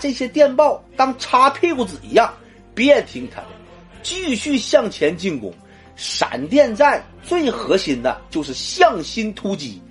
[0.00, 2.32] 这些电报当擦屁股纸一样，
[2.74, 3.48] 别听他的，
[4.02, 5.52] 继续向前进攻。
[5.94, 9.82] 闪电战最核心的就是向心突击，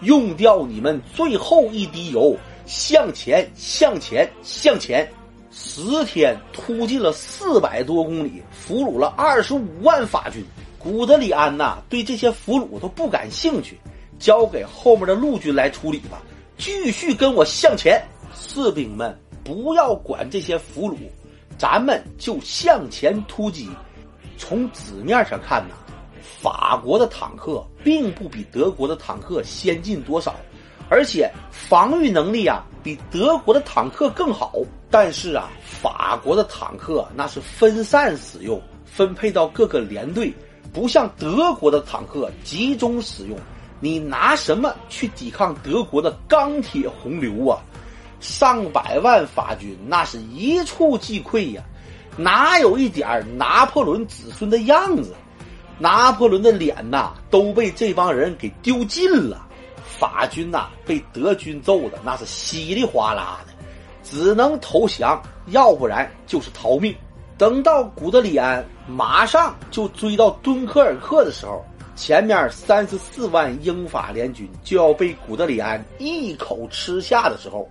[0.00, 2.34] 用掉你们最后一滴油，
[2.64, 5.06] 向前，向前，向前。
[5.50, 10.42] 十天突进了四百多公里，俘虏了二十五万法军。
[10.78, 13.78] 古德里安呐，对这些俘虏都不感兴趣，
[14.18, 16.22] 交给后面的陆军来处理吧。
[16.56, 18.00] 继续跟我向前，
[18.34, 20.96] 士兵们不要管这些俘虏，
[21.56, 23.66] 咱们就向前突击。
[24.36, 25.74] 从纸面上看呐，
[26.20, 30.34] 法国的坦克并不比德国的坦克先进多少，
[30.90, 34.52] 而且防御能力啊比德国的坦克更好。
[34.90, 40.30] 但是啊，法国的坦克那是分散使用，分配到各个连队。
[40.74, 43.38] 不像德国的坦克集中使用，
[43.80, 47.58] 你拿什么去抵抗德国的钢铁洪流啊？
[48.20, 51.62] 上百万法军那是一触即溃呀，
[52.16, 55.14] 哪有一点拿破仑子孙的样子？
[55.78, 59.46] 拿破仑的脸呐都被这帮人给丢尽了。
[59.84, 63.52] 法军呐被德军揍的那是稀里哗啦的，
[64.02, 66.94] 只能投降，要不然就是逃命。
[67.36, 71.64] 等到古德里安马上就追到敦刻尔克的时候，
[71.94, 77.68] 前面三十四万英法联军就要被古德里安一口吃下的时候，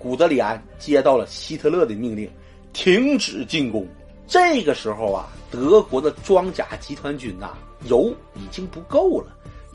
[0.00, 2.28] 古德里安接到了希特勒的命令，
[2.72, 3.86] 停止进攻。
[4.26, 7.50] 这个时候啊，德国的装甲集团军呐，
[7.84, 9.26] 油已经不够了，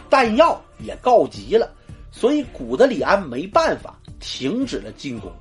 [0.10, 1.70] 弹药也告急了，
[2.12, 5.32] 所以古德里安没办法停止了进攻。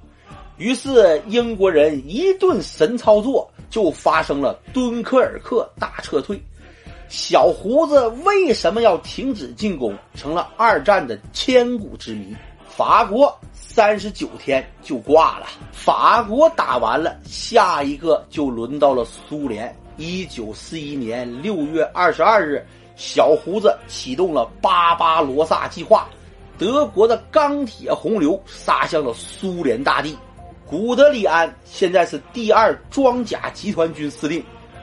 [0.59, 3.51] 于是英国人一顿神操作。
[3.71, 6.41] 就发生了敦刻尔克大撤退，
[7.09, 12.37] 小胡子为什么要停止进攻，成了二战的千古之谜。
[12.69, 13.37] 法国
[13.75, 19.75] 三十九天就挂了，法国打完了，下一个就轮到了苏联。
[19.97, 22.65] 一九四一年六月二十二日，
[22.95, 26.09] 小胡子启动了巴巴罗萨计划，
[26.57, 30.17] 德国的钢铁洪流杀向了苏联大地。
[30.65, 34.41] 古德里安现在是第二装甲集团军司令，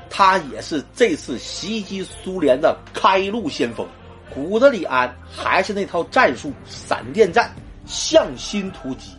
[0.10, 3.88] 他也是这次袭击苏联的开路先锋。
[4.34, 7.50] 古德里安还是那套战术，闪电战，
[7.92, 9.12] 向心突击。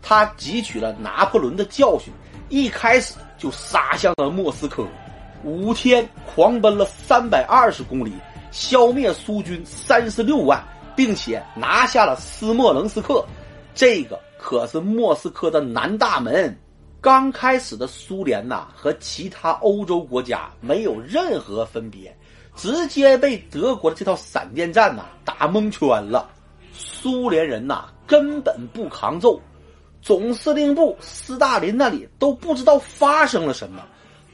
[0.00, 2.12] 他汲取了拿破仑的教训，
[2.48, 4.86] 一开始就杀向了莫斯科，
[5.42, 8.12] 五天狂奔了三百二十公里，
[8.52, 10.62] 消灭苏军三十六万，
[10.94, 13.24] 并且拿下了斯莫棱斯克。
[13.74, 14.18] 这个。
[14.42, 16.58] 可是莫斯科的南大门，
[16.98, 22.16] 刚开始的苏联呐和其他欧洲国家没有任何分别，
[22.56, 26.26] 直接被德国的这套闪电战呐打蒙圈了。
[26.92, 29.40] 苏联人呐根本不抗揍，
[30.02, 33.82] 总司令部斯大林那里都不知道发生了什么。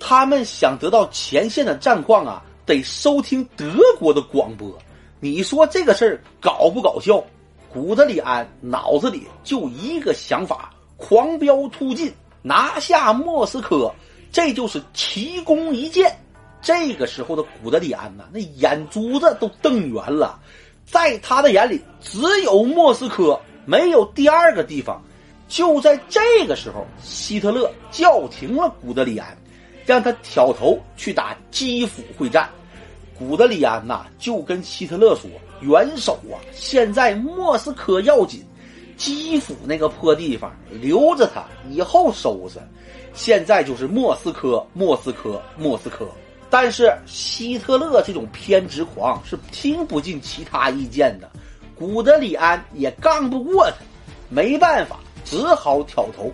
[0.00, 3.66] 他们想得到前线的战况啊，得收听德
[3.99, 4.77] 国的广播。
[5.21, 7.22] 你说这个事儿搞不搞笑？
[7.72, 12.12] 古德里安脑子里就一个想法：狂飙突进，
[12.43, 13.93] 拿下莫斯科，
[14.33, 16.15] 这就是奇功一件。
[16.62, 20.39] 这个时候的古德里安呐，那眼珠子都瞪圆了，
[20.87, 25.03] 在他的眼里只有莫斯科，没有第二个地方。
[25.49, 29.37] 就在这个时候，希特勒叫停了古德里安，
[29.85, 32.49] 让他挑头去打基辅会战。
[33.19, 35.29] 古德里安呐，就跟希特勒说。
[35.63, 38.45] 元首啊，现在莫斯科要紧，
[38.97, 42.61] 基辅那个破地方留着他，以后收拾。
[43.15, 46.07] 现在就是莫斯科，莫斯科，莫斯科。
[46.49, 51.31] 但是希特勒这种偏执狂是听不进其他意见的，
[51.75, 53.77] 古德里安也杠不过他，
[54.29, 56.33] 没办法，只好挑头。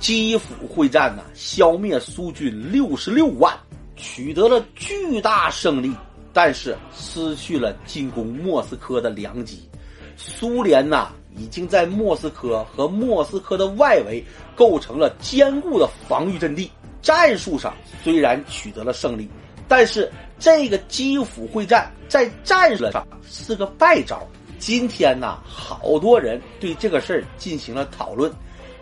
[0.00, 3.56] 基辅会战呢，消灭苏军六十六万，
[3.96, 5.94] 取得了巨大胜利。
[6.32, 9.68] 但是失去了进攻莫斯科的良机，
[10.16, 14.22] 苏联呐已经在莫斯科和莫斯科的外围
[14.56, 16.68] 构成了坚固的防御阵地。
[17.00, 17.72] 战术上
[18.02, 19.28] 虽然取得了胜利，
[19.76, 24.24] 但是这个基辅会战在战术上是个败招。
[24.56, 28.32] 今天呐，好多人对这个事儿进行了讨论，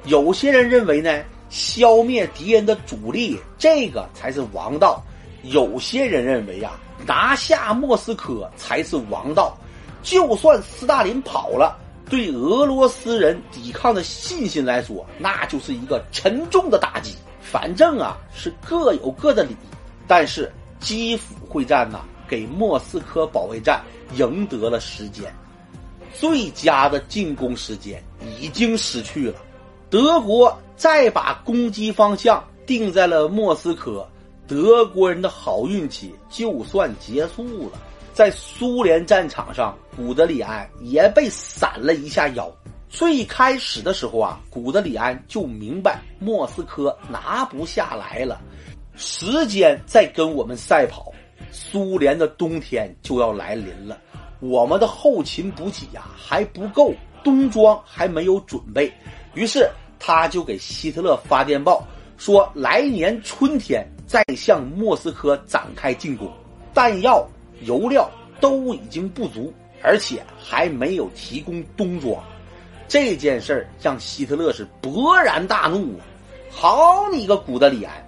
[0.05, 5.03] 有些人认为呢，消灭敌人的主力这个才是王道，
[5.45, 6.73] 有些人认为呀。
[7.07, 9.57] 拿下莫斯科才是王道，
[10.03, 11.75] 就算斯大林跑了，
[12.11, 17.15] 对俄罗斯人抵抗的信心来说，那就是一个沉重的打击。
[17.41, 19.57] 反正啊是各有各的理，
[20.07, 20.53] 但是
[20.83, 23.83] 基辅会战呐，给莫斯科保卫战
[24.17, 25.33] 赢得了时间，
[26.13, 28.03] 最佳的进攻时间
[28.39, 29.39] 已经失去了。
[29.89, 34.07] 德国再把攻击方向定在了莫斯科，
[34.47, 37.79] 德国人的好运气就算结束了。
[38.13, 42.51] 在苏联战场上，古德里安也被闪了一下腰。
[42.91, 48.39] 最开始的时候啊，古德里安就明白莫斯科拿不下来了，
[48.95, 51.13] 时间在跟我们赛跑，
[51.51, 53.99] 苏联的冬天就要来临了，
[54.41, 56.93] 我们的后勤补给呀还不够，
[57.25, 58.93] 冬装还没有准备，
[59.35, 59.69] 于是。
[60.05, 61.87] 他就给希特勒发电报，
[62.19, 66.29] 说来年春天再向莫斯科展开进攻，
[66.75, 67.25] 弹药、
[67.61, 68.11] 油料
[68.41, 72.21] 都已经不足，而且还没有提供冬装。
[72.89, 76.03] 这件事儿让希特勒是勃然大怒啊！
[76.51, 78.05] 好你个古德里安，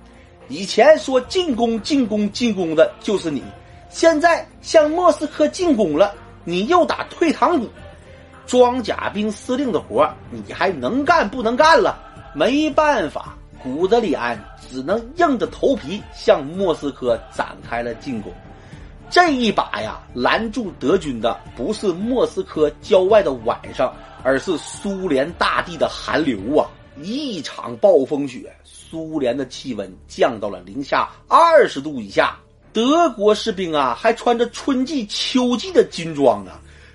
[0.54, 3.42] 以前说进攻、进攻、进攻的就是你，
[3.90, 6.14] 现在向莫斯科进攻了，
[6.44, 7.68] 你又打退堂鼓。
[8.46, 11.98] 装甲兵司令的活你还能干不能干了？
[12.36, 14.40] 没办法，古德里安
[14.70, 18.32] 只能硬着头皮向莫斯科展开了进攻。
[19.10, 23.92] 这一把呀，拦住德军的不是莫斯科郊外的晚上，
[24.22, 26.70] 而是苏联大地的寒流啊！
[27.02, 28.54] 一场暴风雪，
[28.94, 32.38] 苏联的气温降到了零下二十度以下。
[32.72, 36.52] 德国士兵啊，还穿着春季、秋季的军装呢。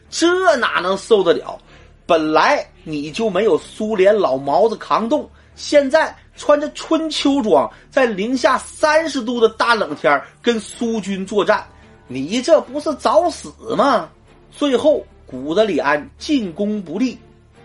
[0.09, 1.59] 这哪能受得了？
[2.05, 11.67] 本来你就没有苏联老毛子扛冻，现在穿着春秋装，在零下三十度的大冷天跟苏军作战，
[12.07, 14.09] 你这不是找死吗？
[14.51, 17.19] 最后，古德里安进攻不利。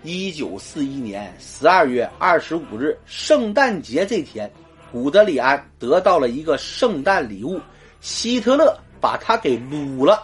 [0.05, 4.51] 一九四一年十二月二十五日，圣诞节这天，
[4.93, 7.59] 古德里安得到了一个圣诞礼物，
[8.03, 10.23] 希特勒把他给撸了。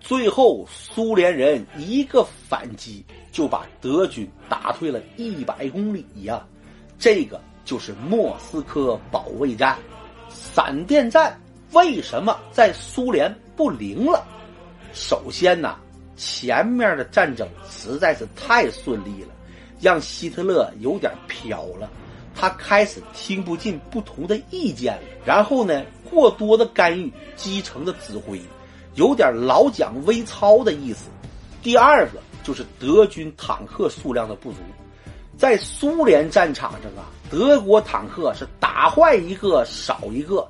[0.00, 6.42] 最后，苏联人一个反击就把德军打退了一百公里呀！
[6.98, 9.76] 这个就是莫斯科保卫战。
[10.30, 11.38] 闪电战
[11.72, 14.26] 为什么在苏联不灵了？
[14.94, 15.76] 首先呢，
[16.18, 19.28] 前面的战争实在是太顺利了，
[19.80, 21.88] 让希特勒有点飘了，
[22.34, 25.02] 他开始听不进不同的意见了。
[25.24, 28.38] 然后呢，过多的干预基层的指挥。
[28.94, 31.08] 有点老蒋微操的意思。
[31.62, 34.58] 第二个就是德军坦克数量的不足，
[35.36, 40.44] 在苏联战场上啊，德国坦克是打坏一个少一个，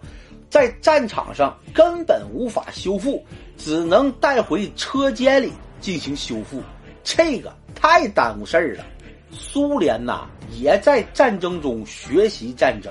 [0.48, 3.22] 在战场上根本无法修复，
[3.58, 6.62] 只能带回车间里进行修复，
[7.04, 8.84] 这个太耽误事儿了。
[9.30, 10.26] 苏联呐
[10.56, 12.90] 也在战争中学习战争，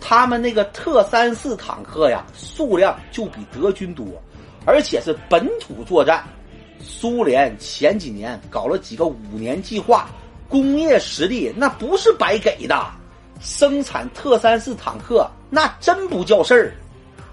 [0.00, 4.06] 他们那个特三四坦克呀，数量就比德军多。
[4.64, 6.22] 而且是本土作战，
[6.78, 10.08] 苏联前几年搞了几个五年计划，
[10.48, 12.86] 工业实力那不是白给的，
[13.40, 16.72] 生产特三四坦克那真不叫事儿。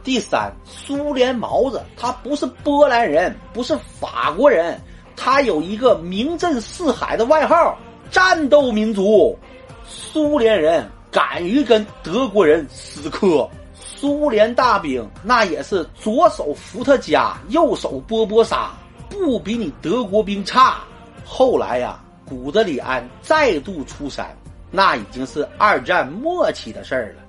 [0.03, 4.79] 第三，苏联毛子他不是波兰人，不是法国人，
[5.15, 7.77] 他有一个名震四海的外号——
[8.09, 9.37] 战斗民族。
[9.85, 13.47] 苏联人敢于跟德国人死磕。
[13.73, 18.71] 苏联大兵那也是左手伏特加，右手波波沙，
[19.09, 20.77] 不比你德国兵差。
[21.25, 24.35] 后来呀，古德里安再度出山，
[24.71, 27.23] 那已经是二战末期的事儿了。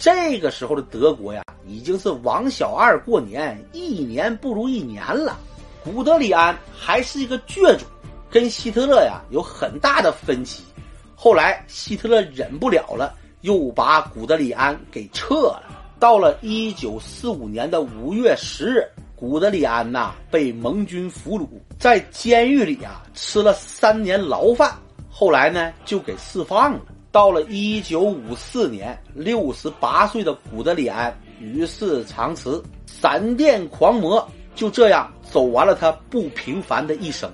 [0.00, 5.38] 这个时候的德国呀，已经是王小二过年，一年不如一年了。
[5.84, 7.84] 古德里安还是一个倔主，
[8.30, 10.64] 跟希特勒呀有很大的分歧。
[11.14, 15.62] 后来希特勒忍不了了，又把古德里安给撤了。
[15.98, 18.82] 到了一九四五年的五月十日，
[19.14, 21.46] 古德里安呐被盟军俘虏，
[21.78, 24.72] 在监狱里啊吃了三年牢饭，
[25.10, 26.80] 后来呢就给释放了。
[27.12, 37.30] 到了一九五四年，六十八岁的古德里安与世长辞，闪电狂魔就这样走完了他不平凡的一生。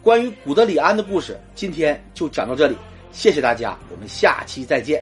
[0.00, 2.76] 关于古德里安的故事，今天就讲到这里，
[3.10, 4.96] 谢谢大家，我们下期再见。